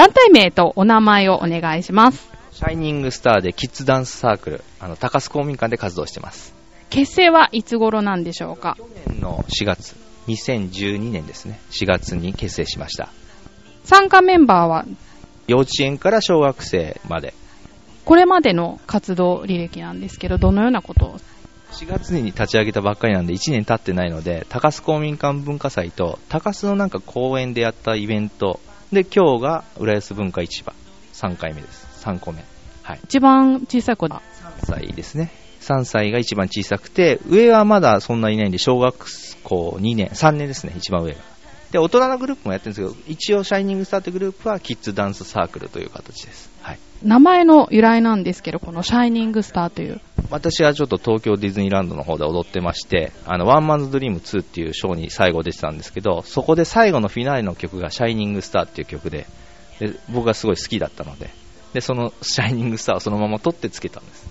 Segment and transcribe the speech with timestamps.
[0.00, 2.26] 団体名とお名前をお願いします。
[2.52, 6.54] シャイニングスターでキッズダンスサークル、あの、高須公民館で活動してます。
[6.88, 8.76] 結成はいつ頃なんでしょうか？
[8.78, 9.94] 去年の4月、
[10.26, 13.10] 2012年ですね、4月に結成しました。
[13.84, 14.86] 参加メンバーは？
[15.46, 17.34] 幼稚園から小学生まで、
[18.06, 21.18] これまでの活動履歴なんですけど、どのようなことを
[21.72, 28.60] ？4月に立ち上げたばっかりなんで1年経ってないので、高須公民館文化祭と高須のなんか公園でやったイベント
[28.92, 30.72] で、今日が浦安文化市場、
[31.14, 31.86] 3回目です。
[32.04, 32.44] 3個目。
[32.82, 33.00] はい。
[33.04, 34.20] 一番小さい子だ。
[34.62, 35.30] 3歳ですね。
[35.60, 39.06] 3歳が一番小さくて、上はまだそんなにいないんで、小学
[39.44, 41.18] 校2年、3年ですね、一番上が。
[41.70, 46.50] で、大人のグループもやってるんですけど、一応シャイニングスターってグループはキッズダンスサークルという形です。
[46.62, 46.78] はい。
[47.04, 50.00] 名前の由来なんですけど、このシャイニングスターという。
[50.30, 59.26] 私はちょっと東京ディズニーランドの方で踊ってまして、あの、ワンマンズドリーム2っていうショーに最後出てたんですけど、そこで最後のフィナーレの曲がシャイニングスターっていう曲で、
[59.80, 61.30] で僕がすごい好きだったので、
[61.72, 64.28] で、そのシャイニングスターをそのまま取ってつけたんです。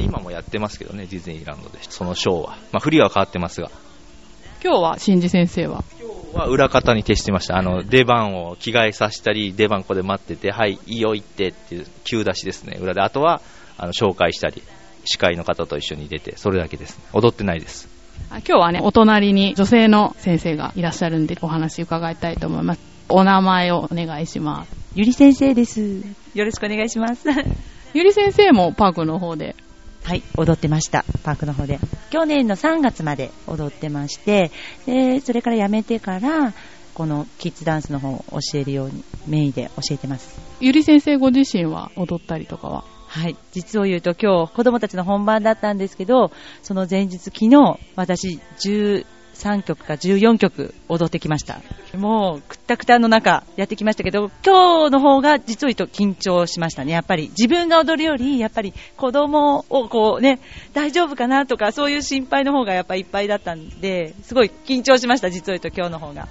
[0.00, 2.48] 今もやってますけどね、ディズニーランドで、そのショーは。
[2.72, 3.70] まあ、振りは変わってますが、
[4.62, 5.84] 今日は新次先生は？
[6.34, 7.56] は裏方に徹してました。
[7.56, 12.76] あの、出番を着替えさせたり、出番ここで待ってて、はい、いいよ行ってっていう、急出しですね。
[12.80, 13.00] 裏で。
[13.00, 13.40] あとは、
[13.78, 14.62] あの、紹介したり、
[15.04, 17.04] 司会の方と一緒に出て、それだけですね。
[17.12, 17.88] 踊ってないです。
[18.30, 22.80] あ今日はね、お隣に女性の先生がいらっしゃるんで、お話伺いたいと思います。
[23.08, 24.70] お名前をお願いします。
[24.94, 26.02] ゆり先生です。
[26.34, 27.28] よろしくお願いします。
[27.94, 29.56] ゆり先生もパークの方で、
[30.04, 31.04] はい、踊ってました。
[31.22, 31.78] パークの方で。
[32.10, 34.50] 去年の3月まで踊ってまして、
[34.86, 36.52] で、それから辞めてから、
[36.94, 40.38] このキッズダンスの方を教えるようにメインで教えてます。
[40.60, 42.97] ゆり先生ご自身は踊ったりとかは？
[43.08, 43.36] はい。
[43.52, 46.30] 実を言うと今日子供たちの本番だったんですけど、
[46.62, 51.60] その前日昨日、私13曲か14曲踊ってきました。
[51.96, 56.92] もうくったくたの中やってきましたけど、今日の方が実を言うと緊張しましたね。
[56.92, 60.38] やっぱり自分が踊るより、やっぱり子供をこうね、
[60.74, 66.28] 大丈夫かなとかそういう心配の方がやっぱいっぱいだったんで、すごい緊張しました、実を言うと今日の方が。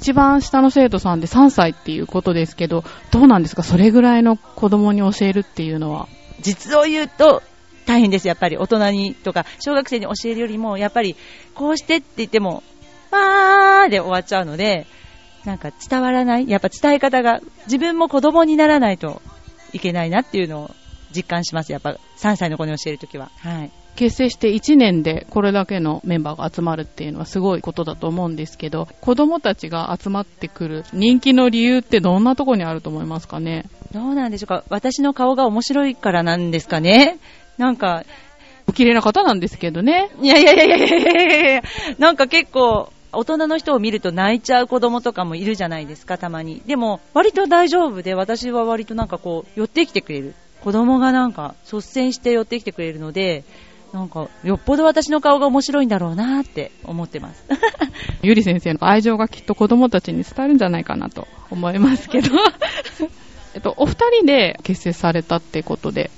[0.00, 3.62] 一番下の生徒さんで3歳っていうことですけど、どうなんですか？
[3.62, 6.08] それぐらいの子供に教えるっていうのは。
[6.40, 7.42] 実を言うと
[7.84, 11.16] 大変です、やっぱり大人にとか小学生に教えるよりもやっぱり
[11.54, 12.62] こうしてって言っても
[13.10, 14.86] わーで終わっちゃうので
[15.44, 19.20] なんか伝わらない、やっぱ伝え方が自分も子供にならないと
[19.72, 20.70] いけないなっていうのを
[21.14, 23.30] 実感します、やっぱ3歳の子に教えるときは。
[23.38, 23.70] はい。
[23.98, 33.64] 結成して1年でこれだけのメンバーが集まるっていうのはすごいことだと思うんですけど、子供たちが集まってくる人気の理由ってどんなとこにあると思いますかね？
[33.92, 34.62] どうなんでしょうか？
[34.68, 37.18] 私の顔が面白いからなんですかね？
[37.56, 38.04] なんか、
[38.68, 40.10] お綺麗な方なんですけどね。
[40.22, 41.62] いやいやいやいやいやいやいや
[41.98, 46.62] なんか結構、大人の人を見ると泣いちゃう子供とかもいるじゃないですか、たまに。
[46.66, 50.34] でも、割と大丈夫で、私は割となんかこう、寄ってきてくれる。
[50.60, 53.42] 子供がなんか、率先して寄ってきてくれるので、
[53.92, 57.44] なんか、よっぽど私の顔が面白いんだろうなって思ってます。
[58.22, 62.30] ゆり先生の愛情がきっと子供たちに伝わるんじゃないかなと思いますけど。
[63.54, 66.10] えっと、お二人で結成されたってことで、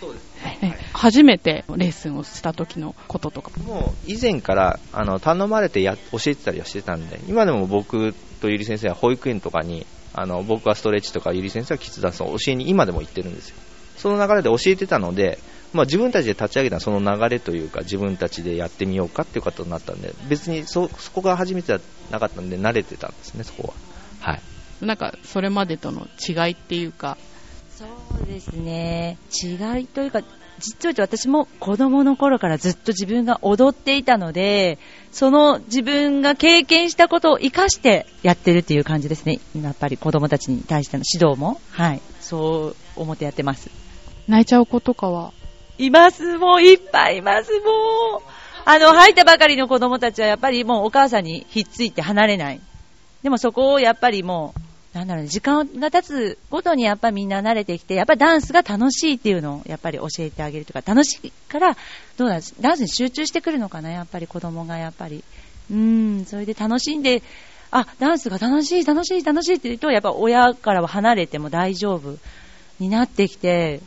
[0.00, 0.28] そうです
[0.62, 3.50] え初めてレッスンをした時のこととか。
[3.60, 13.56] もう以前からあの頼まれてや教えてたりはしてたんで、今でも僕とゆり先生は保育園とかに、あの僕はストレッチとかゆり先生はキッズダンスを教えに今でも行ってるんですよ。
[13.98, 15.38] その流れで教えてたので、
[15.72, 23.74] まあ、自分たちで立ち上げたその流れというか自分たちでやってみようかっていうことになったんで別にそそこが初めてじゃなかったんで慣れてたんですね、そこ
[24.22, 24.32] は。
[24.32, 24.42] はい。
[24.84, 27.18] なんか、それまでとの違いっていうか、
[27.76, 29.18] そうですね。
[29.30, 30.22] 違いというか、
[30.58, 34.78] 実は言うと私も子供の頃からずっと自分が踊っていたので、
[35.12, 39.38] その自分が経験したことを活かしてやってるっていう感じですね。
[39.54, 41.60] やっぱり子供たちに対しての指導も。
[41.70, 42.00] はい。
[42.20, 43.70] そう思ってやってます。
[44.28, 45.32] 泣いちゃう子とかは、
[45.78, 48.22] います、もういっぱいいます、もう。
[48.64, 52.60] あの、入ったばかりの子供たちはやっぱりもうお母さんにひっついて離れない。
[53.22, 54.54] でもそこをやっぱりも
[54.94, 61.76] う、なんだろうね、時間が経つごとにやっぱみんな慣れてきて、やっぱダンスが楽しいっていうのをやっぱり教えてあげるとか、楽しいから、
[62.18, 65.24] どうだ、ダンスに集中してくるのかな、やっぱり子供がやっぱり。
[65.70, 67.22] うーん、それで楽しんで、
[67.70, 72.16] あ、ダンスが楽しい、楽しい、楽しいって言うと、やっぱ親からは離れても大丈夫
[72.78, 73.80] になってきて、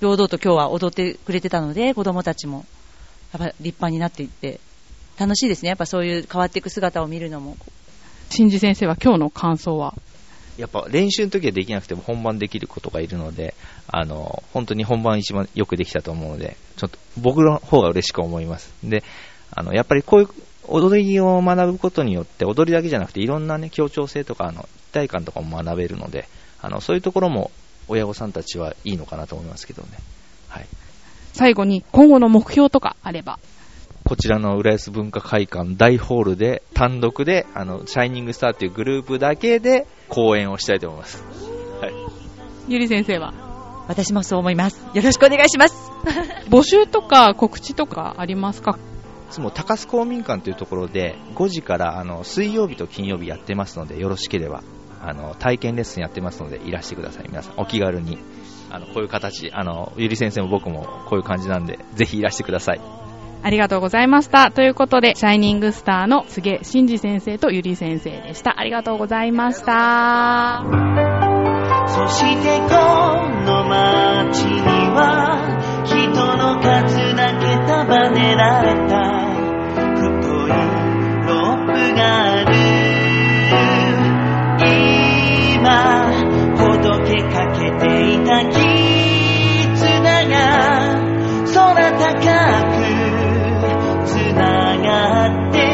[0.00, 2.64] 堂々と今日は踊ってくれてたので、子供たちも、
[3.32, 4.58] やっぱ立派になっていって、
[5.18, 5.68] 楽しいですね。
[5.68, 7.58] やっぱそういう変わっていく姿を見るのも。
[8.30, 9.94] 新次先生は今日の感想は、
[10.56, 13.54] やっぱ練習の時はできなくても本番できる子とがいるので、
[13.88, 18.72] あの、本当に本番一番よくできたと思うので、ちょっと僕の方が嬉しく思います。
[18.82, 19.02] で、
[19.54, 20.28] あの、やっぱりこういう
[20.68, 26.26] 踊りを学ぶことによって、踊りだけじゃなくていろんなね、協調性とか、あの、一体感とかも学べるので、
[26.62, 27.50] あの、そういうところも
[27.90, 29.88] 親御さんたちはいいのかなと思いますけどね。
[30.48, 30.66] はい。
[31.32, 33.38] 最後に今後の目標とかあれば。
[34.04, 41.22] こちらの浦安文化会館大ホールで単独で、あの、シャイニングスターっていうグループだけで公演をしたいと思います。
[41.80, 41.92] はい。
[42.68, 43.34] ゆり先生は？
[43.88, 44.80] 私もそう思います。
[44.94, 45.90] よろしくお願いします。
[46.48, 48.78] 募集とか告知とかありますか？
[49.30, 54.62] いつも高須公民館というところで5時からあの水曜日と金曜日やってますのでよろしければ
[55.00, 58.18] あの体験レッスンやってますのでいらしてください皆さんお気軽に
[58.70, 62.80] あのこういう形あのゆり先生も僕もこういう感じなんでぜひいらしてください
[63.42, 64.50] ありがとうございました。
[64.50, 68.60] ということで、シャイニングスターの柘植真二先生とゆり先生でした。
[68.60, 70.62] ありがとうございました。
[71.86, 72.74] そしてこ
[73.46, 74.60] の街に
[74.94, 79.19] は人の数だけ束ねられた
[92.14, 95.69] くつながって